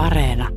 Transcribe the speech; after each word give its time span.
Areena. 0.00 0.48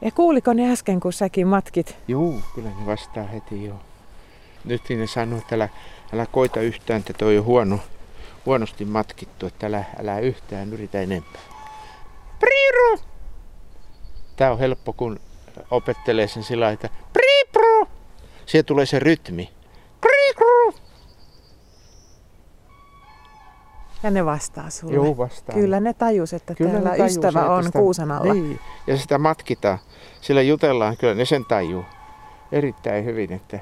Ja 0.00 0.10
kuuliko 0.10 0.52
ne 0.52 0.72
äsken, 0.72 1.00
kun 1.00 1.12
säkin 1.12 1.46
matkit? 1.46 1.96
Juu, 2.08 2.40
kyllä 2.54 2.68
ne 2.68 2.86
vastaa 2.86 3.24
heti 3.24 3.64
joo. 3.64 3.80
Nyt 4.64 4.82
ne 4.88 5.06
sanoo, 5.06 5.38
että 5.38 5.54
älä, 5.54 5.68
älä 6.14 6.26
koita 6.26 6.60
yhtään, 6.60 7.00
että 7.00 7.12
toi 7.12 7.38
on 7.38 7.44
huono, 7.44 7.78
huonosti 8.46 8.84
matkittu, 8.84 9.46
että 9.46 9.66
älä, 9.66 9.84
älä 10.00 10.18
yhtään 10.18 10.72
yritä 10.72 11.00
enempää. 11.00 11.42
Priiru! 12.40 12.98
Tää 14.36 14.52
on 14.52 14.58
helppo, 14.58 14.92
kun 14.92 15.20
opettelee 15.70 16.28
sen 16.28 16.42
sillä 16.42 16.70
että 16.70 16.88
priipru! 17.12 17.88
Siihen 18.46 18.64
tulee 18.64 18.86
se 18.86 18.98
rytmi. 18.98 19.61
Ja 24.02 24.10
ne 24.10 24.24
vastaa 24.24 24.70
sulle. 24.70 24.94
Joo, 24.94 25.16
vastaa. 25.16 25.54
Kyllä 25.54 25.80
ne 25.80 25.94
tajus, 25.94 26.32
että 26.32 26.54
Kyllä 26.54 26.70
täällä 26.70 26.90
ne 26.90 26.96
tajuu 26.96 27.06
ystävä 27.06 27.50
on 27.54 27.64
sitä- 27.64 27.78
kuusen 27.78 28.10
alla. 28.10 28.34
Niin, 28.34 28.58
ja 28.86 28.96
sitä 28.96 29.18
matkitaan. 29.18 29.78
Sillä 30.20 30.42
jutellaan, 30.42 30.96
kyllä 30.96 31.14
ne 31.14 31.24
sen 31.24 31.44
tajuu. 31.44 31.84
Erittäin 32.52 33.04
hyvin, 33.04 33.32
että 33.32 33.58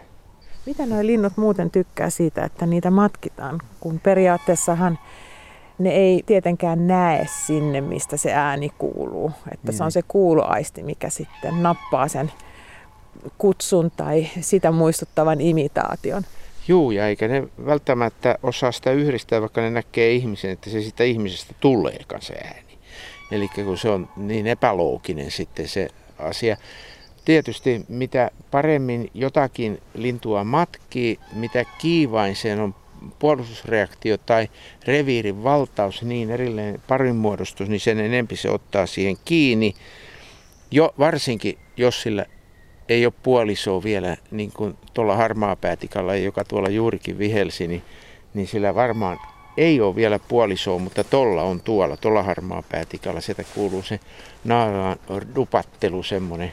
Mitä 0.67 0.87
nuo 0.87 0.99
linnut 1.03 1.37
muuten 1.37 1.71
tykkää 1.71 2.11
siitä, 2.11 2.45
että 2.45 2.67
niitä 2.67 2.91
matkitaan? 2.91 3.61
Kun 3.81 4.01
periaatteessahan 4.01 4.99
ne 5.79 5.91
ei 5.91 6.23
tietenkään 6.27 6.87
näe 6.87 7.27
sinne, 7.47 7.81
mistä 7.81 8.17
se 8.17 8.33
ääni 8.33 8.71
kuuluu. 8.79 9.33
Että 9.53 9.73
se 9.73 9.83
on 9.83 9.87
Niin. 9.87 9.93
se 9.93 10.03
kuuloaisti, 10.09 10.83
mikä 10.83 11.11
sitten 11.11 11.63
nappaa 11.63 12.09
sen 12.09 12.33
kutsun 13.39 13.91
tai 13.97 14.27
sitä 14.41 14.71
muistuttavan 14.71 15.41
imitaation. 15.41 16.23
Juu, 16.69 16.91
ja 16.91 17.09
eikä 17.09 17.29
ne 17.29 17.49
välttämättä 17.67 18.39
osaa 18.43 18.73
sitä 18.73 18.93
yhdistää, 18.93 19.41
vaikka 19.41 19.61
ne 19.61 19.71
näkee 19.71 20.13
ihmisen, 20.13 20.51
että 20.51 20.71
se 20.71 20.83
sitä 20.83 21.05
ihmisestä 21.05 21.55
tuleekaan 21.61 22.23
se 22.23 22.35
ääni. 22.35 22.79
Eli 23.31 23.49
kun 23.65 23.79
se 23.79 23.89
on 23.89 24.09
niin 24.17 24.47
epälooginen 24.47 25.31
sitten 25.31 25.69
se 25.69 25.89
asia. 26.19 26.57
Tietysti 27.25 27.85
mitä 27.89 28.31
paremmin 28.51 29.11
jotakin 29.15 29.79
lintua 29.95 30.45
matkii, 30.45 31.19
mitä 31.33 31.65
kiivain 31.79 32.37
sen 32.37 32.61
on 32.61 32.75
puolustusreaktio 33.19 34.19
tai 34.19 34.49
reviirin 34.85 35.45
valtaus, 35.45 36.03
niin 36.03 36.31
erilleen 36.31 36.83
parinmuodostus, 36.89 37.69
niin 37.69 37.81
sen 37.81 37.99
enempi 38.01 38.37
se 38.37 38.51
ottaa 38.51 38.87
siihen 38.87 39.17
kiinni. 39.25 39.75
Jo 40.71 40.95
varsinkin, 40.99 41.59
jos 41.77 42.03
sillä 42.03 42.27
ei 42.91 43.07
ole 43.07 43.13
puolisoa 43.23 43.83
vielä, 43.83 44.17
niin 44.31 44.53
kuin 44.53 44.77
tuolla 44.95 45.17
harmaapäätikalla, 45.17 46.15
joka 46.15 46.45
tuolla 46.45 46.69
juurikin 46.69 47.19
vihelsi, 47.19 47.67
niin, 47.67 47.83
niin 48.35 48.47
sillä 48.47 48.75
varmaan 48.75 49.19
ei 49.57 49.81
ole 49.81 49.97
vielä 49.97 50.19
puolisoa, 50.19 50.79
mutta 50.79 51.05
tuolla 51.05 51.43
on 51.43 51.61
tuolla, 51.61 51.97
tuolla 51.97 52.23
harmaapäätikalla. 52.23 53.21
Sieltä 53.21 53.45
kuuluu 53.55 53.83
se 53.83 54.01
naaran 54.45 54.97
dupattelu 55.35 56.03
semmoinen 56.03 56.53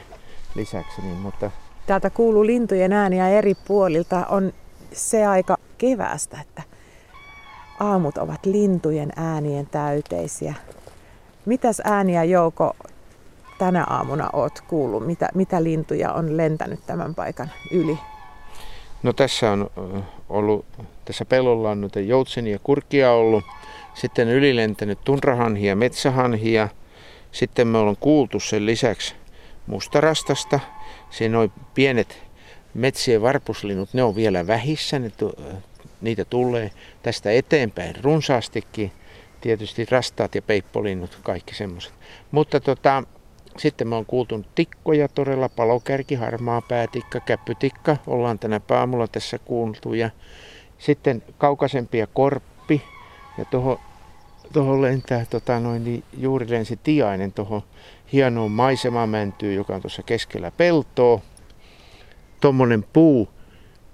lisäksi. 0.54 1.02
Niin, 1.02 1.16
mutta 1.16 1.50
Täältä 1.86 2.10
kuuluu 2.10 2.46
lintujen 2.46 2.92
ääniä 2.92 3.28
eri 3.28 3.54
puolilta. 3.54 4.26
On 4.26 4.52
se 4.92 5.26
aika 5.26 5.56
kevästä, 5.78 6.40
että 6.40 6.62
aamut 7.80 8.18
ovat 8.18 8.46
lintujen 8.46 9.12
äänien 9.16 9.66
täyteisiä. 9.66 10.54
Mitäs 11.46 11.82
ääniä 11.84 12.24
Jouko 12.24 12.76
tänä 13.58 13.84
aamuna 13.84 14.30
oot 14.32 14.60
kuullut? 14.60 15.06
Mitä, 15.06 15.28
mitä 15.34 15.62
lintuja 15.62 16.12
on 16.12 16.36
lentänyt 16.36 16.80
tämän 16.86 17.14
paikan 17.14 17.50
yli? 17.70 17.98
No 19.02 19.12
tässä 19.12 19.50
on 19.50 19.70
ollut, 20.28 20.66
tässä 21.04 21.24
pellolla 21.24 21.70
on 21.70 21.80
noita 21.80 22.00
joutsenia 22.00 22.52
ja 22.52 22.58
kurkia 22.62 23.12
ollut. 23.12 23.44
Sitten 23.94 24.28
ylilentänyt 24.28 24.98
tunrahanhia, 25.04 25.76
metsähanhia. 25.76 26.68
Sitten 27.32 27.68
me 27.68 27.78
ollaan 27.78 27.96
kuultu 28.00 28.40
sen 28.40 28.66
lisäksi 28.66 29.14
mustarastasta. 29.66 30.60
Siinä 31.10 31.40
on 31.40 31.52
pienet 31.74 32.22
metsien 32.74 33.22
varpuslinnut, 33.22 33.94
ne 33.94 34.02
on 34.02 34.16
vielä 34.16 34.46
vähissä, 34.46 34.98
ne 34.98 35.10
tu- 35.10 35.34
niitä 36.00 36.24
tulee 36.24 36.70
tästä 37.02 37.30
eteenpäin 37.30 37.94
runsaastikin. 38.02 38.92
Tietysti 39.40 39.86
rastaat 39.90 40.34
ja 40.34 40.42
peippolinnut, 40.42 41.18
kaikki 41.22 41.54
semmoiset. 41.54 41.92
Mutta 42.30 42.60
tota, 42.60 43.02
sitten 43.56 43.88
me 43.88 43.96
on 43.96 44.06
kuultu 44.06 44.44
tikkoja 44.54 45.08
todella, 45.08 45.48
palokärki, 45.48 46.14
harmaa 46.14 46.62
päätikka, 46.62 47.20
käppytikka, 47.20 47.96
ollaan 48.06 48.38
tänä 48.38 48.60
aamulla 48.70 49.08
tässä 49.08 49.38
kuultu. 49.38 49.94
Ja 49.94 50.10
sitten 50.78 51.22
kaukaisempia 51.38 52.06
korppi 52.06 52.82
ja 53.38 53.44
tuohon 53.44 53.78
toho 54.52 54.82
lentää 54.82 55.26
tota 55.30 55.60
noin, 55.60 55.84
niin 55.84 56.04
juuri 56.16 56.50
lensi 56.50 56.78
tiainen 56.82 57.32
tuohon 57.32 57.62
hienoon 58.12 58.50
maisemamäntyyn, 58.50 59.54
joka 59.54 59.74
on 59.74 59.80
tuossa 59.80 60.02
keskellä 60.02 60.50
peltoa. 60.50 61.20
Tuommoinen 62.40 62.84
puu, 62.92 63.28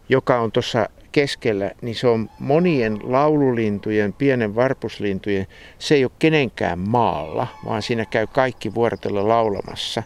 joka 0.08 0.40
on 0.40 0.52
tuossa 0.52 0.88
keskellä, 1.14 1.70
niin 1.82 1.94
se 1.94 2.06
on 2.06 2.30
monien 2.38 2.98
laululintujen, 3.02 4.12
pienen 4.12 4.54
varpuslintujen, 4.54 5.46
se 5.78 5.94
ei 5.94 6.04
ole 6.04 6.12
kenenkään 6.18 6.78
maalla, 6.78 7.46
vaan 7.64 7.82
siinä 7.82 8.04
käy 8.04 8.26
kaikki 8.26 8.74
vuorotella 8.74 9.28
laulamassa. 9.28 10.02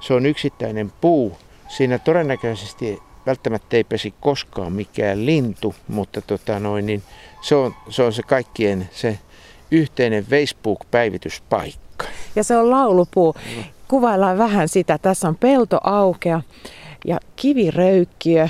Se 0.00 0.14
on 0.14 0.26
yksittäinen 0.26 0.92
puu. 1.00 1.38
Siinä 1.68 1.98
todennäköisesti 1.98 2.98
välttämättä 3.26 3.76
ei 3.76 3.84
pesi 3.84 4.14
koskaan 4.20 4.72
mikään 4.72 5.26
lintu, 5.26 5.74
mutta 5.88 6.22
tota 6.22 6.58
noin, 6.58 6.86
niin 6.86 7.02
se, 7.40 7.54
on, 7.54 7.74
se 7.88 8.02
on 8.02 8.12
se 8.12 8.22
kaikkien 8.22 8.88
se 8.92 9.18
yhteinen 9.70 10.24
Facebook-päivityspaikka. 10.24 12.04
Ja 12.36 12.44
se 12.44 12.56
on 12.56 12.70
laulupuu. 12.70 13.34
Kuvaillaan 13.88 14.38
vähän 14.38 14.68
sitä. 14.68 14.98
Tässä 14.98 15.28
on 15.28 15.36
pelto 15.36 15.80
aukea 15.82 16.42
ja 17.04 17.20
kiviröykkiö 17.36 18.48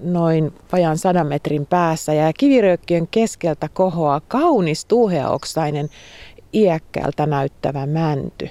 noin 0.00 0.52
vajan 0.72 0.98
sadan 0.98 1.26
metrin 1.26 1.66
päässä. 1.66 2.14
Ja 2.14 2.32
kiviröykkiön 2.32 3.08
keskeltä 3.10 3.68
kohoaa 3.68 4.20
kaunis 4.20 4.84
tuuheaoksainen 4.84 5.88
iäkkäältä 6.54 7.26
näyttävä 7.26 7.86
mänty. 7.86 8.48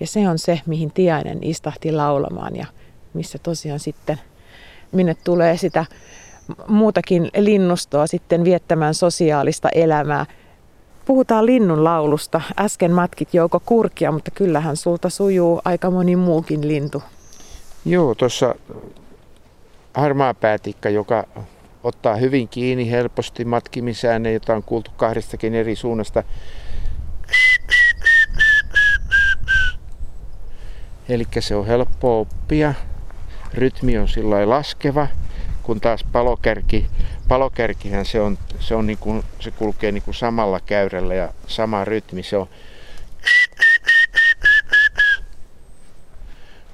Ja 0.00 0.06
se 0.06 0.28
on 0.28 0.38
se, 0.38 0.60
mihin 0.66 0.92
Tiainen 0.92 1.38
istahti 1.42 1.92
laulamaan 1.92 2.56
ja 2.56 2.66
missä 3.14 3.38
tosiaan 3.38 3.80
sitten, 3.80 4.20
minne 4.92 5.14
tulee 5.24 5.56
sitä 5.56 5.86
muutakin 6.68 7.30
linnustoa 7.36 8.06
sitten 8.06 8.44
viettämään 8.44 8.94
sosiaalista 8.94 9.68
elämää. 9.68 10.26
Puhutaan 11.04 11.46
linnun 11.46 11.84
laulusta. 11.84 12.40
Äsken 12.58 12.92
matkit 12.92 13.34
Jouko 13.34 13.60
Kurkia, 13.60 14.12
mutta 14.12 14.30
kyllähän 14.30 14.76
sulta 14.76 15.10
sujuu 15.10 15.60
aika 15.64 15.90
moni 15.90 16.16
muukin 16.16 16.68
lintu. 16.68 17.02
Joo, 17.84 18.14
tuossa 18.14 18.54
harmaa 19.94 20.34
päätikka, 20.34 20.88
joka 20.88 21.24
ottaa 21.84 22.16
hyvin 22.16 22.48
kiinni 22.48 22.90
helposti 22.90 23.44
matkimisään, 23.44 24.26
jota 24.26 24.54
on 24.54 24.62
kuultu 24.62 24.90
kahdestakin 24.96 25.54
eri 25.54 25.76
suunnasta. 25.76 26.22
Eli 31.08 31.24
se 31.40 31.54
on 31.54 31.66
helppo 31.66 32.20
oppia. 32.20 32.74
Rytmi 33.54 33.98
on 33.98 34.08
sillä 34.08 34.48
laskeva, 34.48 35.08
kun 35.62 35.80
taas 35.80 36.04
palokärki, 36.12 36.86
palokärkihän 37.28 38.06
se 38.06 38.20
on, 38.20 38.38
se, 38.60 38.74
on 38.74 38.86
niin 38.86 38.98
kuin, 38.98 39.22
se 39.40 39.50
kulkee 39.50 39.92
niin 39.92 40.02
kuin 40.02 40.14
samalla 40.14 40.60
käyrällä 40.60 41.14
ja 41.14 41.28
sama 41.46 41.84
rytmi. 41.84 42.22
Se 42.22 42.36
on 42.36 42.48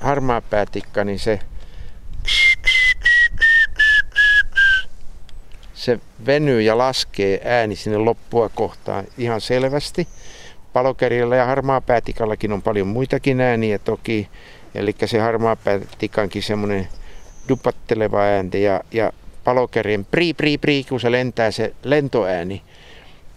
harmaa 0.01 0.41
päätikka, 0.41 1.05
niin 1.05 1.19
se 1.19 1.41
se 5.81 6.01
venyy 6.27 6.63
ja 6.63 6.79
laskee 6.79 7.41
ääni 7.45 7.77
sinne 7.77 7.99
loppua 7.99 8.49
kohtaan 8.49 9.05
ihan 9.19 9.41
selvästi. 9.41 10.09
Palokärjellä 10.73 11.37
ja 11.37 11.45
harmaapäätikallakin 11.45 12.53
on 12.53 12.63
paljon 12.63 12.87
muitakin 12.87 13.41
ääniä 13.41 13.79
toki. 13.79 14.29
Eli 14.75 14.95
se 15.05 15.19
harmaapäätikankin 15.19 16.43
semmoinen 16.43 16.89
dupatteleva 17.49 18.21
äänti 18.21 18.63
ja, 18.63 18.81
ja 18.93 19.13
palokärjen 19.45 20.05
pri 20.05 20.35
pri 20.35 20.59
pri, 20.59 20.85
kun 20.89 21.01
se 21.01 21.13
lentää 21.13 21.51
se 21.51 21.75
lentoääni. 21.83 22.63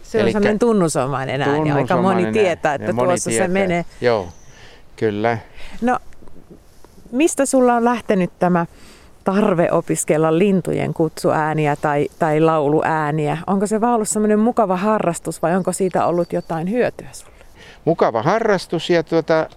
Se 0.03 0.23
on 0.23 0.25
sellainen 0.25 0.59
tunnusomainen 0.59 1.41
ääni. 1.41 1.51
Aika 1.51 1.63
moni 1.63 1.73
tunnusomainen 1.73 2.33
tietää, 2.33 2.71
ääni. 2.71 2.83
että 2.83 2.93
moni 2.93 3.07
tuossa 3.07 3.23
se 3.23 3.29
tietää. 3.29 3.47
menee. 3.47 3.85
Joo, 4.01 4.27
kyllä. 4.95 5.37
No, 5.81 5.99
mistä 7.11 7.45
sulla 7.45 7.73
on 7.73 7.85
lähtenyt 7.85 8.31
tämä 8.39 8.65
tarve 9.23 9.71
opiskella 9.71 10.37
lintujen 10.37 10.93
kutsuääniä 10.93 11.75
tai, 11.75 12.07
tai 12.19 12.39
lauluääniä? 12.39 13.37
Onko 13.47 13.67
se 13.67 13.81
vaan 13.81 13.93
ollut 13.93 14.09
semmoinen 14.09 14.39
mukava 14.39 14.77
harrastus 14.77 15.41
vai 15.41 15.55
onko 15.55 15.71
siitä 15.71 16.05
ollut 16.05 16.33
jotain 16.33 16.69
hyötyä 16.69 17.09
sulle? 17.11 17.33
Mukava 17.85 18.23
harrastus 18.23 18.89
ja 18.89 19.03
tuota, 19.03 19.47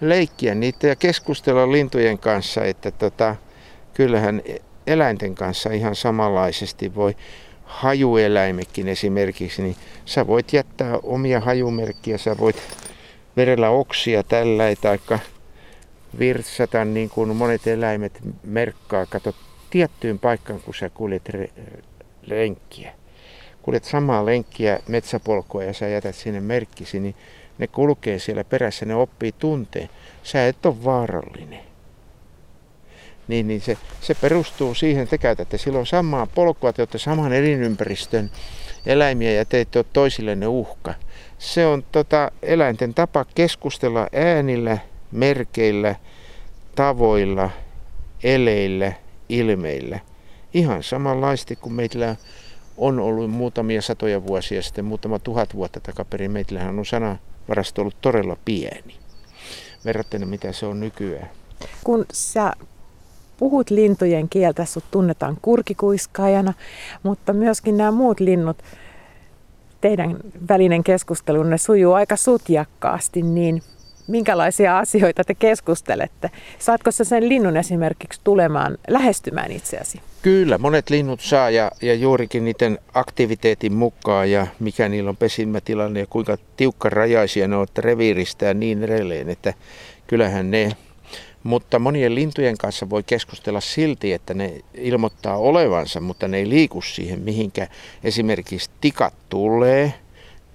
leikkiä 0.00 0.54
niitä 0.54 0.86
ja 0.86 0.96
keskustella 0.96 1.72
lintujen 1.72 2.18
kanssa, 2.18 2.64
että 2.64 2.90
tota, 2.90 3.36
kyllähän 3.94 4.42
eläinten 4.86 5.34
kanssa 5.34 5.70
ihan 5.70 5.94
samanlaisesti. 5.94 6.94
Voi 6.94 7.16
hajueläimekin 7.64 8.88
esimerkiksi, 8.88 9.62
niin 9.62 9.76
sä 10.04 10.26
voit 10.26 10.52
jättää 10.52 10.98
omia 11.02 11.40
hajumerkkiä, 11.40 12.18
sä 12.18 12.38
voit 12.38 12.56
verellä 13.36 13.70
oksia 13.70 14.22
tällä, 14.22 14.64
taikka 14.80 15.18
virtsata 16.18 16.84
niin 16.84 17.10
kuin 17.10 17.36
monet 17.36 17.66
eläimet 17.66 18.20
merkkaa. 18.44 19.06
Kato 19.06 19.34
tiettyyn 19.70 20.18
paikkaan, 20.18 20.60
kun 20.60 20.74
sä 20.74 20.90
kuljet 20.90 21.28
re- 21.28 21.82
lenkkiä. 22.26 22.92
Kuljet 23.62 23.84
samaa 23.84 24.26
lenkkiä 24.26 24.80
metsäpolkua 24.88 25.64
ja 25.64 25.72
sä 25.72 25.88
jätät 25.88 26.14
sinne 26.14 26.40
merkkisi, 26.40 27.00
niin 27.00 27.14
ne 27.58 27.66
kulkee 27.66 28.18
siellä 28.18 28.44
perässä, 28.44 28.86
ne 28.86 28.94
oppii 28.94 29.32
tunteen. 29.32 29.88
Sä 30.22 30.46
et 30.46 30.66
ole 30.66 30.84
vaarallinen. 30.84 31.60
Niin, 33.28 33.48
niin 33.48 33.60
se, 33.60 33.76
se 34.00 34.14
perustuu 34.14 34.74
siihen, 34.74 35.02
että 35.02 35.10
te 35.10 35.18
käytätte 35.18 35.58
silloin 35.58 35.86
samaa 35.86 36.26
polkua, 36.26 36.72
te 36.72 36.82
olette 36.82 36.98
saman 36.98 37.32
elinympäristön 37.32 38.30
eläimiä 38.86 39.32
ja 39.32 39.44
te 39.44 39.60
ette 39.60 39.78
ole 39.78 39.86
toisillenne 39.92 40.46
uhka. 40.46 40.94
Se 41.38 41.66
on 41.66 41.84
tota, 41.92 42.30
eläinten 42.42 42.94
tapa 42.94 43.24
keskustella 43.34 44.06
äänillä, 44.12 44.78
merkeillä, 45.12 45.94
tavoilla, 46.74 47.50
eleillä, 48.22 48.92
ilmeillä. 49.28 50.00
Ihan 50.54 50.82
samanlaisesti 50.82 51.56
kuin 51.56 51.72
meillä 51.72 52.16
on 52.76 53.00
ollut 53.00 53.30
muutamia 53.30 53.82
satoja 53.82 54.26
vuosia 54.26 54.62
sitten, 54.62 54.84
muutama 54.84 55.18
tuhat 55.18 55.54
vuotta 55.54 55.80
takaperin. 55.80 56.30
Meillähän 56.30 56.78
on 56.78 56.86
sanavarasto 56.86 57.82
ollut 57.82 58.00
todella 58.00 58.36
pieni 58.44 59.00
verrattuna 59.84 60.26
mitä 60.26 60.52
se 60.52 60.66
on 60.66 60.80
nykyään. 60.80 61.30
Kun 61.84 62.04
sä 62.12 62.52
puhut 63.36 63.70
lintujen 63.70 64.28
kieltä, 64.28 64.64
sut 64.64 64.84
tunnetaan 64.90 65.36
kurkikuiskaajana, 65.42 66.54
mutta 67.02 67.32
myöskin 67.32 67.76
nämä 67.76 67.90
muut 67.90 68.20
linnut, 68.20 68.62
teidän 69.80 70.16
välinen 70.48 70.84
keskustelunne 70.84 71.58
sujuu 71.58 71.92
aika 71.92 72.16
sutjakkaasti, 72.16 73.22
niin 73.22 73.62
minkälaisia 74.10 74.78
asioita 74.78 75.24
te 75.24 75.34
keskustelette? 75.34 76.30
Saatko 76.58 76.90
sä 76.90 77.04
sen 77.04 77.28
linnun 77.28 77.56
esimerkiksi 77.56 78.20
tulemaan 78.24 78.78
lähestymään 78.88 79.52
itseäsi? 79.52 80.00
Kyllä, 80.22 80.58
monet 80.58 80.90
linnut 80.90 81.20
saa 81.20 81.50
ja, 81.50 81.70
ja 81.82 81.94
juurikin 81.94 82.44
niiden 82.44 82.78
aktiviteetin 82.94 83.72
mukaan 83.72 84.30
ja 84.30 84.46
mikä 84.60 84.88
niillä 84.88 85.10
on 85.10 85.16
pesimätilanne 85.16 86.00
ja 86.00 86.06
kuinka 86.06 86.38
tiukkarajaisia 86.56 87.48
ne 87.48 87.56
ovat 87.56 87.78
reviiristä 87.78 88.46
ja 88.46 88.54
niin 88.54 88.84
edelleen, 88.84 89.28
että 89.28 89.54
kyllähän 90.06 90.50
ne 90.50 90.72
mutta 91.42 91.78
monien 91.78 92.14
lintujen 92.14 92.58
kanssa 92.58 92.90
voi 92.90 93.02
keskustella 93.02 93.60
silti, 93.60 94.12
että 94.12 94.34
ne 94.34 94.60
ilmoittaa 94.74 95.36
olevansa, 95.36 96.00
mutta 96.00 96.28
ne 96.28 96.36
ei 96.36 96.48
liiku 96.48 96.82
siihen, 96.82 97.20
mihinkä 97.20 97.68
esimerkiksi 98.04 98.70
tikat 98.80 99.14
tulee. 99.28 99.94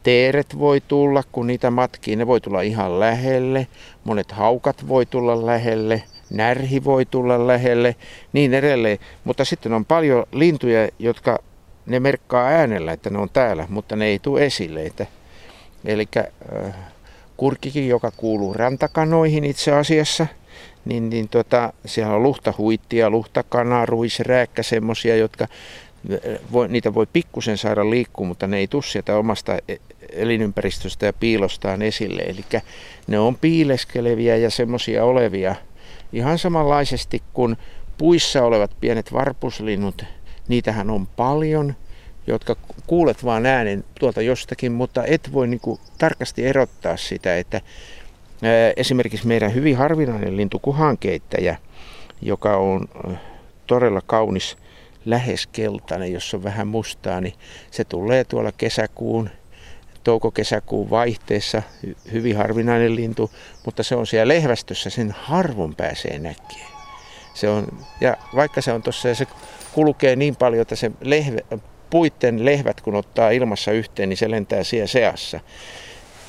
Teeret 0.06 0.60
voi 0.60 0.81
tulla, 0.88 1.24
kun 1.31 1.48
niitä 1.48 1.72
matkii, 1.72 2.16
ne 2.16 2.28
voi 2.28 2.42
tulla 2.42 2.62
ihan 2.62 3.00
lähelle. 3.00 3.68
Monet 4.04 4.31
haukat 4.31 4.88
voi 4.88 5.06
tulla 5.06 5.46
lähelle, 5.46 6.04
närhi 6.30 6.84
voi 6.84 7.06
tulla 7.06 7.48
lähelle, 7.48 7.96
niin 8.34 8.54
edelleen. 8.54 9.00
Mutta 9.24 9.46
sitten 9.46 9.74
on 9.74 9.86
paljon 9.86 10.25
lintuja, 10.31 10.90
jotka 11.00 11.40
ne 11.86 12.00
merkkaa 12.00 12.46
äänellä, 12.48 12.92
että 12.92 13.10
ne 13.10 13.18
on 13.18 13.30
täällä, 13.34 13.66
mutta 13.69 13.96
ne 13.96 14.06
ei 14.06 14.19
tule 14.19 14.46
esille. 14.46 14.86
Että, 14.86 15.06
eli 15.86 16.07
äh, 16.18 16.75
kurkikin, 17.38 17.88
joka 17.88 18.12
kuuluu 18.18 18.54
rantakanoihin 18.54 19.44
itse 19.44 19.72
asiassa– 19.72 20.28
niin, 20.86 21.10
niin 21.10 21.30
tota, 21.30 21.74
siellä 21.86 22.16
on 22.16 22.24
luhtahuittia, 22.24 23.10
luhtakana, 23.10 23.86
ruisrääkkä, 23.86 24.63
semmoisia, 24.63 25.16
jotka 25.16 25.48
voi, 26.52 26.68
niitä 26.68 26.94
voi 26.94 27.06
pikkusen 27.13 27.57
saada 27.57 27.90
liikkua, 27.90 28.28
mutta 28.28 28.48
ne 28.48 28.57
ei 28.57 28.68
tule 28.68 28.84
sieltä 28.84 29.18
omasta 29.18 29.57
e, 29.68 29.75
elinympäristöstä 30.15 31.06
ja 31.06 31.13
piilostaan 31.13 31.81
esille. 31.81 32.21
Eli 32.21 32.45
ne 33.07 33.19
on 33.19 33.35
piileskeleviä 33.35 34.38
ja 34.38 34.50
semmoisia 34.50 35.06
olevia 35.06 35.56
ihan 36.13 36.39
samanlaisesti 36.39 37.23
kuin 37.33 37.57
puissa 37.97 38.44
olevat 38.44 38.71
pienet 38.81 39.13
varpuslinnut. 39.13 40.06
Niitähän 40.47 40.89
on 40.89 41.07
paljon, 41.07 41.75
jotka 42.27 42.56
kuulet 42.88 43.25
vaan 43.25 43.45
äänen 43.45 43.83
tuolta 44.00 44.21
jostakin, 44.21 44.71
mutta 44.71 45.06
et 45.06 45.29
voi 45.33 45.47
niinku 45.47 45.79
tarkasti 45.97 46.45
erottaa 46.45 46.97
sitä, 46.97 47.38
että 47.38 47.61
Esimerkiksi 48.77 49.27
meidän 49.27 49.53
hyvin 49.53 49.77
harvinainen 49.77 50.38
lintu 50.38 50.59
kuhankeittäjä, 50.59 51.57
joka 52.21 52.57
on 52.57 52.88
todella 53.68 54.01
kaunis 54.06 54.57
lähes 55.06 55.47
keltainen, 55.47 56.13
jos 56.13 56.33
on 56.33 56.44
vähän 56.44 56.68
mustaa, 56.68 57.21
niin 57.21 57.33
se 57.71 57.83
tulee 57.83 58.23
tuolla 58.23 58.51
kesäkuun, 58.51 59.29
touko-kesäkuun 60.06 60.90
vaihteessa, 60.90 61.62
hyvin 62.12 62.38
harvinainen 62.38 62.96
lintu, 62.96 63.31
mutta 63.66 63.84
se 63.84 63.96
on 63.96 64.07
siellä 64.07 64.34
lehvästössä, 64.34 64.90
sen 64.90 65.16
harvon 65.19 65.75
pääsee 65.75 66.19
näkemään. 66.19 66.75
Se 67.34 67.50
on, 67.50 67.68
ja 68.02 68.18
vaikka 68.36 68.62
se 68.62 68.72
on 68.72 68.84
tuossa 68.84 69.07
ja 69.07 69.16
se 69.16 69.28
kulkee 69.74 70.16
niin 70.16 70.36
paljon, 70.36 70.62
että 70.62 70.75
se 70.75 70.92
lehve, 71.02 71.40
puitten 71.90 72.46
lehvät 72.46 72.81
kun 72.81 72.96
ottaa 72.96 73.30
ilmassa 73.30 73.72
yhteen, 73.72 74.10
niin 74.10 74.18
se 74.18 74.31
lentää 74.31 74.63
siellä 74.63 74.88
seassa 74.88 75.40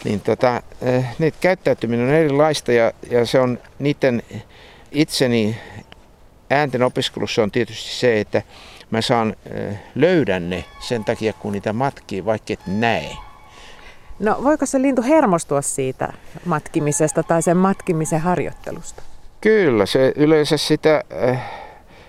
niin 0.05 0.20
tota, 0.20 0.62
eh, 0.82 1.05
niitä 1.19 1.38
käyttäytyminen 1.40 2.08
on 2.08 2.14
erilaista 2.14 2.73
ja, 2.73 2.93
ja 3.11 3.26
se 3.26 3.40
on 3.40 3.58
niiden 3.78 4.23
itseni 4.90 5.56
äänten 6.50 6.82
opiskelussa 6.82 7.43
on 7.43 7.50
tietysti 7.50 7.90
se, 7.90 8.20
että 8.20 8.43
mä 8.90 9.00
saan 9.00 9.37
eh, 9.50 9.78
löydän 9.94 10.50
ne 10.50 10.64
sen 10.81 11.05
takia, 11.05 11.32
kun 11.32 11.52
niitä 11.52 11.73
matkii, 11.73 12.25
vaikka 12.25 12.52
et 12.52 12.67
näe. 12.67 13.25
No 14.18 14.36
voiko 14.44 14.66
se 14.66 14.82
lintu 14.82 15.02
hermostua 15.02 15.62
siitä 15.62 16.12
matkimisesta 16.44 17.22
tai 17.22 17.42
sen 17.42 17.56
matkimisen 17.56 18.20
harjoittelusta? 18.20 19.02
Kyllä, 19.40 19.86
se 19.86 20.12
yleensä 20.16 20.56
sitä, 20.56 21.02
eh, 21.10 21.38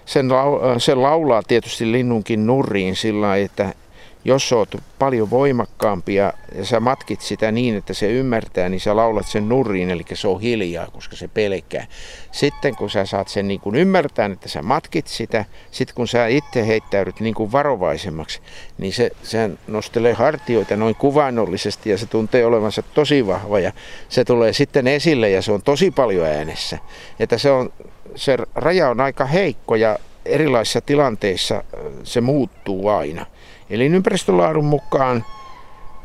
sen, 0.05 0.29
se 0.77 0.95
laulaa 0.95 1.43
tietysti 1.47 1.91
linnunkin 1.91 2.45
nurriin 2.45 2.95
sillä 2.95 3.35
että 3.35 3.73
jos 4.25 4.53
oot 4.53 4.75
paljon 4.99 5.29
voimakkaampi 5.29 6.15
ja, 6.15 6.33
ja 6.55 6.65
sä 6.65 6.79
matkit 6.79 7.21
sitä 7.21 7.51
niin, 7.51 7.75
että 7.75 7.93
se 7.93 8.11
ymmärtää, 8.11 8.69
niin 8.69 8.79
sä 8.79 8.95
laulat 8.95 9.27
sen 9.27 9.49
nurriin, 9.49 9.89
eli 9.89 10.03
se 10.13 10.27
on 10.27 10.41
hiljaa, 10.41 10.87
koska 10.87 11.15
se 11.15 11.27
pelkää. 11.27 11.87
Sitten 12.31 12.75
kun 12.75 12.89
sä 12.89 13.05
saat 13.05 13.27
sen 13.27 13.47
niin 13.47 13.59
kuin 13.59 13.75
ymmärtää, 13.75 14.25
että 14.25 14.49
sä 14.49 14.61
matkit 14.61 15.07
sitä, 15.07 15.45
sitten 15.71 15.95
kun 15.95 16.07
sä 16.07 16.27
itse 16.27 16.67
heittäydyt 16.67 17.19
niin 17.19 17.33
kuin 17.33 17.51
varovaisemmaksi, 17.51 18.41
niin 18.77 18.93
se, 18.93 19.11
se 19.23 19.49
nostelee 19.67 20.13
hartioita 20.13 20.75
noin 20.75 20.95
kuvainnollisesti 20.95 21.89
ja 21.89 21.97
se 21.97 22.05
tuntee 22.05 22.45
olevansa 22.45 22.81
tosi 22.81 23.27
vahva 23.27 23.59
ja 23.59 23.71
se 24.09 24.25
tulee 24.25 24.53
sitten 24.53 24.87
esille 24.87 25.29
ja 25.29 25.41
se 25.41 25.51
on 25.51 25.61
tosi 25.61 25.91
paljon 25.91 26.27
äänessä. 26.27 26.77
Että 27.19 27.37
se, 27.37 27.51
on, 27.51 27.73
se 28.15 28.37
raja 28.55 28.89
on 28.89 29.01
aika 29.01 29.25
heikko 29.25 29.75
ja 29.75 29.99
erilaisissa 30.25 30.81
tilanteissa 30.81 31.63
se 32.03 32.21
muuttuu 32.21 32.87
aina 32.87 33.25
elinympäristölaadun 33.69 34.65
mukaan, 34.65 35.25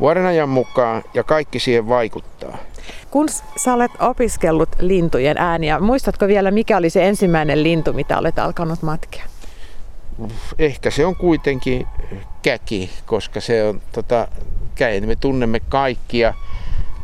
vuodenajan 0.00 0.49
mukaan 0.49 1.02
ja 1.14 1.25
kaikki 1.25 1.59
siihen 1.59 1.88
vaikuttaa. 1.88 2.59
Kun 3.11 3.28
sä 3.57 3.75
olet 3.75 3.90
opiskellut 4.00 4.69
lintujen 4.81 5.38
ääniä, 5.38 5.81
muistatko 5.81 6.26
vielä 6.26 6.50
mikä 6.50 6.76
oli 6.76 6.90
se 6.90 7.09
ensimmäinen 7.09 7.62
lintu, 7.62 7.92
mitä 7.92 8.19
olet 8.19 8.38
alkanut 8.38 8.83
matkia? 8.83 9.25
Ehkä 10.59 10.90
se 10.90 11.07
on 11.07 11.16
kuitenkin 11.16 11.87
käki, 12.42 12.90
koska 13.07 13.40
se 13.40 13.64
on 13.64 13.83
tota, 13.92 14.28
käy. 14.75 15.00
Me 15.00 15.16
tunnemme 15.16 15.61
kaikkia. 15.61 16.35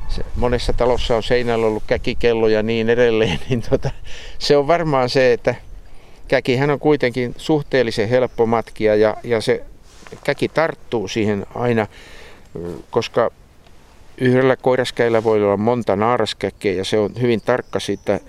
Se, 0.08 0.24
monessa 0.36 0.72
talossa 0.72 1.16
on 1.16 1.22
seinällä 1.22 1.66
ollut 1.66 1.82
käkikello 1.86 2.48
ja 2.48 2.62
niin 2.62 2.88
edelleen. 2.88 3.38
Niin 3.48 3.62
tota, 3.70 3.90
se 4.38 4.56
on 4.56 4.66
varmaan 4.66 5.08
se, 5.08 5.32
että 5.32 5.54
käkihän 6.28 6.70
on 6.70 6.78
kuitenkin 6.78 7.34
suhteellisen 7.36 8.08
helppo 8.08 8.46
matkia 8.46 8.94
ja, 8.94 9.16
ja 9.24 9.40
se 9.40 9.64
käki 10.24 10.48
tarttuu 10.48 11.08
siihen 11.08 11.46
aina, 11.54 11.86
koska 12.90 13.30
yhdellä 14.20 14.56
koiraskäillä 14.56 15.24
voi 15.24 15.44
olla 15.44 15.56
monta 15.56 15.96
naaraskäkkeä 15.96 16.72
ja 16.72 16.84
se 16.84 16.98
on 16.98 17.10
hyvin 17.20 17.40
tarkka 17.40 17.80
siitä 17.80 18.20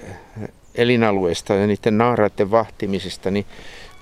elinalueesta 0.76 1.54
ja 1.54 1.68
niiden 1.68 1.98
naaraiden 1.98 2.52
vahtimisesta, 2.52 3.32
niin, 3.32 3.46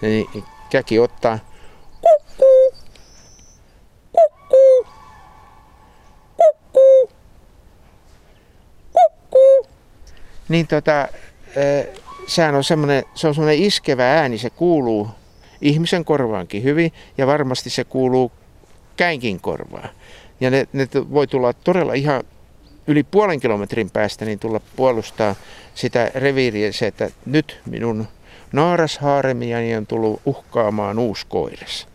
niin 0.01 0.43
käki 0.69 0.99
ottaa 0.99 1.39
kukku, 2.01 2.73
kukku, 4.11 4.87
kukku, 6.37 7.09
kukku. 8.91 9.67
Niin 10.49 10.67
tota, 10.67 11.07
sehän 12.27 12.55
on 12.55 12.63
semmoinen, 12.63 13.03
se 13.15 13.27
on 13.27 13.35
semmoinen 13.35 13.63
iskevä 13.63 14.19
ääni, 14.19 14.37
se 14.37 14.49
kuuluu 14.49 15.09
ihmisen 15.61 16.05
korvaankin 16.05 16.63
hyvin 16.63 16.93
ja 17.17 17.27
varmasti 17.27 17.69
se 17.69 17.83
kuuluu 17.83 18.31
käinkin 18.97 19.39
korvaan. 19.39 19.89
Ja 20.39 20.49
ne, 20.49 20.67
ne 20.73 20.87
voi 20.93 21.27
tulla 21.27 21.53
todella 21.53 21.93
ihan 21.93 22.23
yli 22.87 23.03
puolen 23.03 23.39
kilometrin 23.39 23.89
päästä 23.89 24.25
niin 24.25 24.39
tulla 24.39 24.61
puolustaa 24.75 25.35
sitä 25.75 26.11
reviiriä 26.15 26.71
se, 26.71 26.87
että 26.87 27.09
nyt 27.25 27.61
minun 27.65 28.07
naarashaaremia, 28.51 29.57
niin 29.57 29.77
on 29.77 29.87
tullut 29.87 30.21
uhkaamaan 30.25 30.99
uuskoires. 30.99 31.87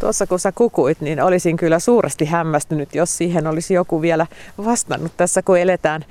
Tuossa 0.00 0.26
kun 0.26 0.38
sä 0.38 0.52
kukuit, 0.52 1.00
niin 1.00 1.22
olisin 1.22 1.56
kyllä 1.56 1.78
suuresti 1.78 2.24
hämmästynyt, 2.24 2.94
jos 2.94 3.16
siihen 3.16 3.46
olisi 3.46 3.74
joku 3.74 4.02
vielä 4.02 4.26
vastannut 4.64 5.12
tässä, 5.16 5.42
kun 5.42 5.58
eletään, 5.58 6.04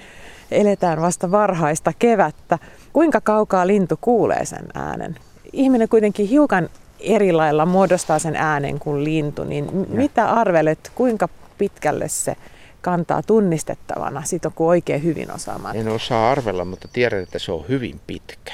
eletään 0.51 1.01
vasta 1.01 1.31
varhaista 1.31 1.93
kevättä. 1.99 2.59
Kuinka 2.93 3.21
kaukaa 3.21 3.67
lintu 3.67 3.97
kuulee 4.01 4.45
sen 4.45 4.65
äänen? 4.73 5.15
Ihminen 5.53 5.89
kuitenkin 5.89 6.27
hiukan 6.27 6.69
eri 6.99 7.31
lailla 7.31 7.65
muodostaa 7.65 8.19
sen 8.19 8.35
äänen 8.35 8.79
kuin 8.79 9.03
lintu, 9.03 9.43
niin 9.43 9.65
ja. 9.65 9.71
mitä 9.95 10.29
arvelet, 10.29 10.91
kuinka 10.95 11.29
pitkälle 11.57 12.09
se 12.09 12.35
kantaa 12.81 13.23
tunnistettavana, 13.23 14.23
siitä 14.23 14.47
on 14.47 14.67
oikein 14.67 15.03
hyvin 15.03 15.31
osaamaan? 15.31 15.75
En 15.75 15.87
osaa 15.87 16.31
arvella, 16.31 16.65
mutta 16.65 16.87
tiedän, 16.93 17.23
että 17.23 17.39
se 17.39 17.51
on 17.51 17.65
hyvin 17.69 18.01
pitkä. 18.07 18.53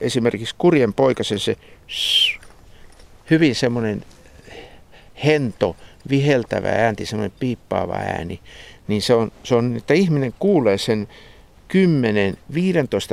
Esimerkiksi 0.00 0.54
kurjen 0.58 0.94
poikasen 0.94 1.38
se 1.38 1.56
hyvin 3.30 3.54
semmoinen 3.54 4.04
hento, 5.24 5.76
viheltävä 6.10 6.68
äänti, 6.68 7.06
semmoinen 7.06 7.36
piippaava 7.40 7.94
ääni, 7.94 8.40
niin 8.88 9.02
se 9.02 9.14
on, 9.14 9.32
se 9.42 9.54
on, 9.54 9.76
että 9.76 9.94
ihminen 9.94 10.34
kuulee 10.38 10.78
sen 10.78 11.08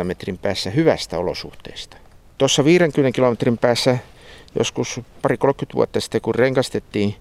10-15 0.01 0.03
metrin 0.03 0.37
päässä 0.37 0.69
hyvästä 0.69 1.17
olosuhteesta. 1.17 1.97
Tuossa 2.37 2.65
50 2.65 3.15
kilometrin 3.15 3.57
päässä 3.57 3.97
joskus 4.59 5.01
pari 5.21 5.37
30 5.37 5.75
vuotta 5.75 5.99
sitten, 5.99 6.21
kun 6.21 6.35
renkastettiin, 6.35 7.15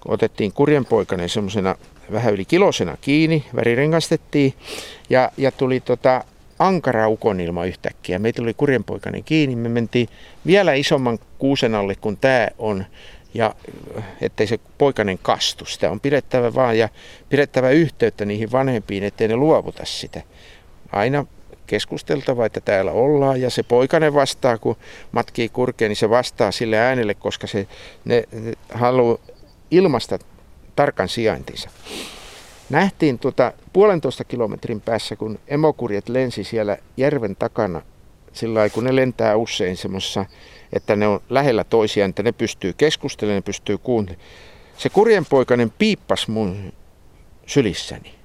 kun 0.00 0.14
otettiin 0.14 0.52
kurjenpoikainen 0.52 1.28
semmoisena 1.28 1.74
vähän 2.12 2.34
yli 2.34 2.44
kilosena 2.44 2.96
kiinni, 3.00 3.44
värirengastettiin 3.54 4.54
ja, 5.10 5.32
ja 5.36 5.52
tuli 5.52 5.80
tota 5.80 6.24
ankara 6.58 7.08
ukonilma 7.08 7.64
yhtäkkiä. 7.64 8.18
Meitä 8.18 8.36
tuli 8.36 8.54
kurjenpoikainen 8.54 9.24
kiinni, 9.24 9.56
me 9.56 9.68
mentiin 9.68 10.08
vielä 10.46 10.74
isomman 10.74 11.18
kuusen 11.38 11.74
alle 11.74 11.94
kuin 11.94 12.16
tämä 12.16 12.48
on 12.58 12.84
ja 13.34 13.54
ettei 14.20 14.46
se 14.46 14.58
poikainen 14.78 15.18
kastu. 15.22 15.64
Sitä 15.64 15.90
on 15.90 16.00
pidettävä 16.00 16.54
vaan 16.54 16.78
ja 16.78 16.88
pidettävä 17.28 17.70
yhteyttä 17.70 18.24
niihin 18.24 18.52
vanhempiin, 18.52 19.04
ettei 19.04 19.28
ne 19.28 19.36
luovuta 19.36 19.84
sitä. 19.84 20.22
Aina 20.92 21.26
keskusteltava, 21.68 22.46
että 22.46 22.60
täällä 22.60 22.92
ollaan 22.92 23.40
ja 23.40 23.50
se 23.50 23.62
poikainen 23.62 24.14
vastaa, 24.14 24.58
kun 24.58 24.76
matkii 25.12 25.48
kurkeen, 25.48 25.88
niin 25.88 25.96
se 25.96 26.10
vastaa 26.10 26.52
sille 26.52 26.78
äänelle, 26.78 27.14
koska 27.14 27.46
se, 27.46 27.66
ne, 28.04 28.24
ne 28.32 28.52
haluaa 28.72 29.18
ilmasta 29.70 30.18
tarkan 30.76 31.08
sijaintinsa. 31.08 31.70
Nähtiin 32.70 33.18
tuota 33.18 33.52
puolentoista 33.72 34.24
kilometrin 34.24 34.80
päässä, 34.80 35.16
kun 35.16 35.38
emokurjet 35.48 36.08
lensi 36.08 36.44
siellä 36.44 36.76
järven 36.96 37.36
takana, 37.36 37.82
sillä 38.32 38.68
kun 38.68 38.84
ne 38.84 38.96
lentää 38.96 39.36
usein 39.36 39.76
semmoisessa, 39.76 40.24
että 40.72 40.96
ne 40.96 41.08
on 41.08 41.20
lähellä 41.30 41.64
toisiaan, 41.64 42.10
että 42.10 42.22
ne 42.22 42.32
pystyy 42.32 42.72
keskustelemaan, 42.72 43.36
ne 43.36 43.42
pystyy 43.42 43.78
kuuntelemaan. 43.78 44.28
Se 44.78 44.88
kurjenpoikainen 44.88 45.72
piippas 45.78 46.28
mun 46.28 46.72
sylissäni 47.46 48.17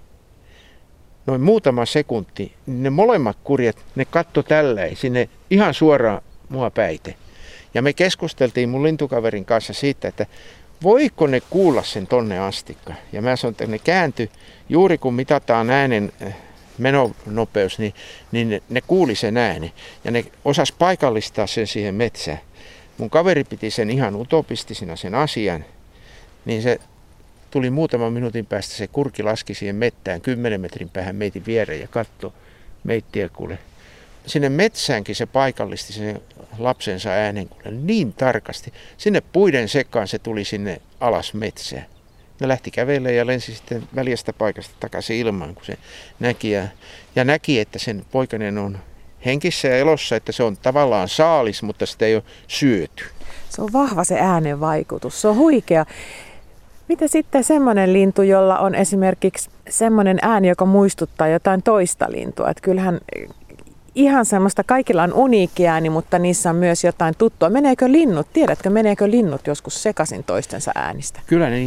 noin 1.26 1.42
muutama 1.42 1.86
sekunti, 1.86 2.54
niin 2.66 2.84
ne 2.84 2.90
molemmat 2.90 3.38
kurjet, 3.44 3.78
ne 3.96 4.06
katto 4.06 4.44
tälleen 4.44 4.96
sinne 4.96 5.30
ihan 5.50 5.74
suoraan 5.74 6.22
mua 6.50 6.72
päite. 6.72 7.16
Ja 7.74 7.82
me 7.82 7.94
keskusteltiin 7.94 8.70
mun 8.70 8.84
lintukaverin 8.84 9.46
kanssa 9.46 9.74
siitä, 9.74 10.08
että 10.08 10.26
voiko 10.84 11.28
ne 11.28 11.42
kuulla 11.50 11.84
sen 11.84 12.08
tonne 12.08 12.40
astikka. 12.40 12.94
Ja 13.12 13.22
mä 13.22 13.36
sanoin, 13.36 13.52
että 13.52 13.68
ne 13.68 13.80
käänty 13.80 14.30
juuri 14.70 14.98
kun 14.98 15.14
mitataan 15.14 15.70
äänen 15.70 16.12
eh, 16.22 16.36
menonopeus, 16.78 17.80
niin, 17.80 17.94
niin 18.32 18.50
ne, 18.50 18.62
ne 18.70 18.82
kuuli 18.82 19.16
sen 19.16 19.38
ääni. 19.38 19.74
Ja 20.04 20.12
ne 20.12 20.26
osas 20.46 20.72
paikallistaa 20.72 21.48
sen 21.48 21.68
siihen 21.68 21.96
metsään. 21.96 22.40
Mun 22.98 23.10
kaveri 23.10 23.44
piti 23.44 23.72
sen 23.72 23.90
ihan 23.90 24.16
utopistisena 24.16 24.96
sen 24.96 25.16
asian. 25.16 25.66
Niin 26.46 26.62
se 26.62 26.80
tuli 27.54 27.70
muutaman 27.70 28.14
minuutin 28.14 28.46
päästä 28.46 28.74
se 28.74 28.88
kurki 28.88 29.24
laski 29.24 29.54
siihen 29.54 29.76
mettään 29.76 30.22
10 30.22 30.62
metrin 30.62 30.90
päähän 30.90 31.16
meitin 31.16 31.46
viereen 31.46 31.82
ja 31.82 31.88
katto 31.88 32.34
meittiä 32.84 33.30
kuule. 33.30 33.60
Sinne 34.26 34.50
metsäänkin 34.50 35.16
se 35.16 35.26
paikallisti 35.26 35.94
sen 35.94 36.22
lapsensa 36.58 37.10
äänen 37.10 37.50
kuule 37.50 37.72
niin 37.72 38.14
tarkasti. 38.14 38.74
Sinne 38.98 39.22
puiden 39.22 39.70
sekaan 39.70 40.08
se 40.08 40.20
tuli 40.20 40.46
sinne 40.46 40.82
alas 41.00 41.34
metsään. 41.34 41.86
Ne 42.40 42.48
lähti 42.48 42.72
kävelemään 42.72 43.16
ja 43.16 43.28
lensi 43.28 43.56
sitten 43.56 43.84
väljästä 43.96 44.34
paikasta 44.34 44.76
takaisin 44.80 45.18
ilmaan, 45.18 45.56
kun 45.56 45.66
se 45.66 45.78
näki. 46.20 46.52
Ja, 46.52 46.68
ja 47.16 47.24
näki, 47.24 47.60
että 47.60 47.80
sen 47.80 48.06
poikainen 48.12 48.58
on 48.58 48.78
henkissä 49.26 49.68
ja 49.68 49.78
elossa, 49.78 50.16
että 50.16 50.32
se 50.32 50.44
on 50.44 50.58
tavallaan 50.58 51.10
saalis, 51.10 51.64
mutta 51.64 51.86
sitä 51.86 52.06
ei 52.06 52.16
ole 52.16 52.24
syöty. 52.48 53.06
Se 53.50 53.62
on 53.62 53.74
vahva 53.74 54.04
se 54.04 54.20
äänen 54.20 54.60
vaikutus. 54.60 55.22
Se 55.22 55.28
on 55.28 55.36
huikea. 55.36 55.86
Mitä 56.90 57.08
sitten 57.08 57.44
semmoinen 57.44 57.94
lintu, 57.94 58.22
jolla 58.22 58.60
on 58.60 58.76
esimerkiksi 58.76 59.50
semmoinen 59.70 60.18
ääni, 60.22 60.48
joka 60.48 60.66
muistuttaa 60.66 61.28
jotain 61.28 61.64
toista 61.64 62.06
lintua? 62.10 62.50
Että 62.50 62.62
kyllähän 62.62 63.00
ihan 63.96 64.26
semmoista, 64.26 64.64
kaikilla 64.64 65.04
on 65.04 65.14
uniikki 65.14 65.68
ääni, 65.68 65.90
mutta 65.90 66.20
niissä 66.20 66.50
on 66.50 66.56
myös 66.56 66.84
jotain 66.84 67.14
tuttua. 67.18 67.50
Meneekö 67.50 67.92
linnut, 67.92 68.28
tiedätkö, 68.34 68.70
meneekö 68.70 69.12
linnut 69.12 69.48
joskus 69.48 69.84
sekaisin 69.84 70.24
toistensa 70.24 70.72
äänistä? 70.76 71.20
Kyllä 71.28 71.50
ne 71.50 71.58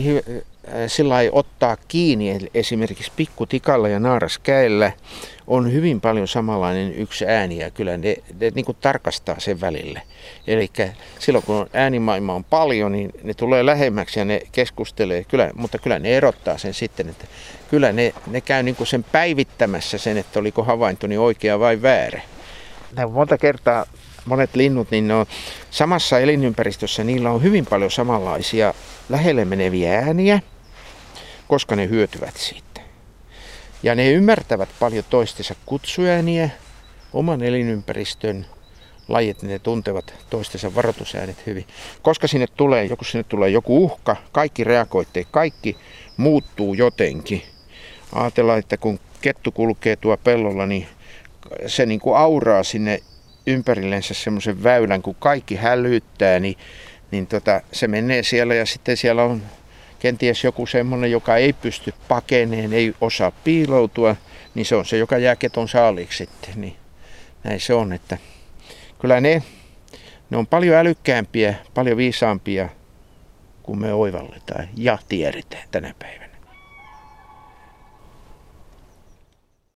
sillä 0.86 1.16
ottaa 1.32 1.76
kiinni 1.88 2.38
esimerkiksi 2.54 3.12
pikkutikalla 3.16 3.88
ja 3.88 4.00
naaraskäellä 4.00 4.92
on 5.46 5.72
hyvin 5.72 6.00
paljon 6.00 6.28
samanlainen 6.28 6.94
yksi 6.94 7.26
ääni 7.26 7.58
ja 7.58 7.70
kyllä 7.70 7.96
ne, 7.96 8.16
ne 8.40 8.52
niin 8.54 8.64
kuin 8.64 8.78
tarkastaa 8.80 9.36
sen 9.38 9.60
välille. 9.60 10.02
Eli 10.46 10.70
silloin 11.18 11.44
kun 11.44 11.66
äänimaailma 11.72 12.34
on 12.34 12.44
paljon, 12.44 12.92
niin 12.92 13.10
ne 13.22 13.34
tulee 13.34 13.66
lähemmäksi 13.66 14.18
ja 14.18 14.24
ne 14.24 14.40
keskustelee, 14.52 15.24
kyllä, 15.24 15.50
mutta 15.54 15.78
kyllä 15.78 15.98
ne 15.98 16.16
erottaa 16.16 16.58
sen 16.58 16.74
sitten, 16.74 17.08
että 17.08 17.24
kyllä 17.70 17.92
ne, 17.92 18.14
ne 18.26 18.40
käy 18.40 18.62
niin 18.62 18.76
kuin 18.76 18.86
sen 18.86 19.04
päivittämässä 19.04 19.98
sen, 19.98 20.16
että 20.16 20.38
oliko 20.38 20.62
havaintoni 20.62 21.18
oikea 21.18 21.58
vai 21.58 21.82
väärä. 21.82 22.20
Monta 23.12 23.38
kertaa 23.38 23.86
monet 24.26 24.54
linnut, 24.54 24.90
niin 24.90 25.08
ne 25.08 25.14
on 25.14 25.26
samassa 25.70 26.18
elinympäristössä, 26.18 27.04
niillä 27.04 27.30
on 27.30 27.42
hyvin 27.42 27.66
paljon 27.66 27.90
samanlaisia 27.90 28.74
lähelle 29.08 29.44
meneviä 29.44 29.98
ääniä, 29.98 30.40
koska 31.48 31.76
ne 31.76 31.88
hyötyvät 31.88 32.36
siitä. 32.36 32.80
Ja 33.82 33.94
ne 33.94 34.10
ymmärtävät 34.10 34.68
paljon 34.80 35.04
toistensa 35.10 35.54
kutsuääniä, 35.66 36.50
oman 37.12 37.42
elinympäristön 37.42 38.46
lajit, 39.08 39.42
niin 39.42 39.50
ne 39.50 39.58
tuntevat 39.58 40.14
toistensa 40.30 40.74
varoitusäänet 40.74 41.46
hyvin. 41.46 41.66
Koska 42.02 42.28
sinne 42.28 42.46
tulee, 42.46 42.84
joku 42.84 43.04
sinne 43.04 43.24
tulee 43.24 43.50
joku 43.50 43.84
uhka, 43.84 44.16
kaikki 44.32 44.64
reagoitte, 44.64 45.26
kaikki 45.30 45.76
muuttuu 46.16 46.74
jotenkin. 46.74 47.42
Ajatellaan, 48.12 48.58
että 48.58 48.76
kun 48.76 49.00
kettu 49.20 49.52
kulkee 49.52 49.96
tuo 49.96 50.16
pellolla, 50.16 50.66
niin 50.66 50.86
se 51.66 51.86
niin 51.86 52.00
kuin 52.00 52.16
auraa 52.16 52.62
sinne 52.62 53.00
ympärillensä 53.46 54.14
semmoisen 54.14 54.62
väylän, 54.62 55.02
kun 55.02 55.14
kaikki 55.18 55.56
hälyttää, 55.56 56.40
niin, 56.40 56.56
niin 57.10 57.26
tota, 57.26 57.60
se 57.72 57.88
menee 57.88 58.22
siellä 58.22 58.54
ja 58.54 58.66
sitten 58.66 58.96
siellä 58.96 59.22
on 59.24 59.42
kenties 60.06 60.44
joku 60.44 60.66
semmoinen, 60.66 61.10
joka 61.10 61.36
ei 61.36 61.52
pysty 61.52 61.94
pakeneen, 62.08 62.72
ei 62.72 62.94
osaa 63.00 63.32
piiloutua, 63.44 64.16
niin 64.54 64.66
se 64.66 64.76
on 64.76 64.84
se, 64.84 64.96
joka 64.96 65.18
jää 65.18 65.36
keton 65.36 65.68
saaliksi 65.68 66.16
sitten. 66.16 66.50
Niin 66.56 66.76
näin 67.44 67.60
se 67.60 67.74
on, 67.74 67.92
että 67.92 68.18
kyllä 69.00 69.20
ne, 69.20 69.42
ne 70.30 70.36
on 70.36 70.46
paljon 70.46 70.76
älykkäämpiä, 70.76 71.54
paljon 71.74 71.96
viisaampia 71.96 72.68
kuin 73.62 73.78
me 73.78 73.92
oivalletaan 73.92 74.68
ja 74.76 74.98
tiedetään 75.08 75.68
tänä 75.70 75.94
päivänä. 75.98 76.25